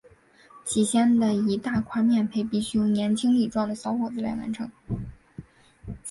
[0.65, 4.67] 起先的一大块面培必须由年轻力壮的小伙子来完成。